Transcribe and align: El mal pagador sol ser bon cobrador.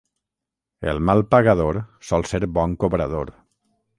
El 0.93 1.01
mal 1.09 1.21
pagador 1.35 1.79
sol 2.09 2.27
ser 2.31 2.43
bon 2.57 2.75
cobrador. 2.85 3.33